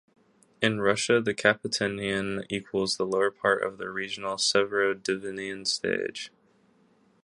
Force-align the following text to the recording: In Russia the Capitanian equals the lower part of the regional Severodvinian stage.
In 0.63 0.81
Russia 0.81 1.21
the 1.21 1.35
Capitanian 1.35 2.43
equals 2.49 2.97
the 2.97 3.05
lower 3.05 3.29
part 3.29 3.61
of 3.61 3.77
the 3.77 3.91
regional 3.91 4.37
Severodvinian 4.37 5.67
stage. 5.67 6.31